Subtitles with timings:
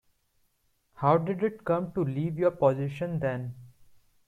[0.95, 3.53] How did it come to leave your possession then?